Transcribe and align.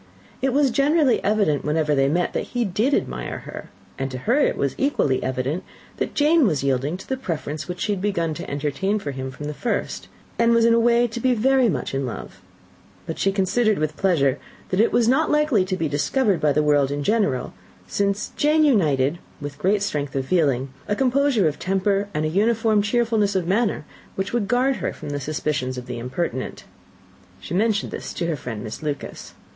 It 0.41 0.51
was 0.51 0.71
generally 0.71 1.23
evident, 1.23 1.63
whenever 1.63 1.93
they 1.93 2.07
met, 2.07 2.33
that 2.33 2.57
he 2.57 2.65
did 2.65 2.95
admire 2.95 3.41
her; 3.45 3.69
and 3.99 4.09
to 4.09 4.17
her 4.17 4.39
it 4.39 4.57
was 4.57 4.73
equally 4.79 5.21
evident 5.21 5.63
that 5.97 6.15
Jane 6.15 6.47
was 6.47 6.63
yielding 6.63 6.97
to 6.97 7.07
the 7.07 7.15
preference 7.15 7.67
which 7.67 7.81
she 7.81 7.91
had 7.91 8.01
begun 8.01 8.33
to 8.33 8.49
entertain 8.49 8.97
for 8.97 9.11
him 9.11 9.29
from 9.29 9.45
the 9.45 9.53
first, 9.53 10.07
and 10.39 10.53
was 10.55 10.65
in 10.65 10.73
a 10.73 10.79
way 10.79 11.05
to 11.07 11.19
be 11.19 11.35
very 11.35 11.69
much 11.69 11.93
in 11.93 12.07
love; 12.07 12.41
but 13.05 13.19
she 13.19 13.31
considered 13.31 13.77
with 13.77 13.95
pleasure 13.95 14.39
that 14.69 14.79
it 14.79 14.91
was 14.91 15.07
not 15.07 15.29
likely 15.29 15.63
to 15.65 15.77
be 15.77 15.87
discovered 15.87 16.41
by 16.41 16.51
the 16.51 16.63
world 16.63 16.89
in 16.89 17.03
general, 17.03 17.53
since 17.85 18.29
Jane 18.35 18.63
united 18.63 19.19
with 19.39 19.59
great 19.59 19.83
strength 19.83 20.15
of 20.15 20.25
feeling, 20.25 20.69
a 20.87 20.95
composure 20.95 21.47
of 21.47 21.59
temper 21.59 22.09
and 22.15 22.25
an 22.25 22.33
uniform 22.33 22.81
cheerfulness 22.81 23.35
of 23.35 23.45
manner, 23.45 23.85
which 24.15 24.33
would 24.33 24.47
guard 24.47 24.77
her 24.77 24.93
from 24.93 25.09
the 25.11 25.19
suspicions 25.19 25.77
of 25.77 25.85
the 25.85 25.99
impertinent. 25.99 26.63
She 27.39 27.53
mentioned 27.53 27.91
this 27.91 28.15
to 28.15 28.25
her 28.25 28.35
friend, 28.35 28.63
Miss 28.63 28.81
Lucas. 28.81 29.35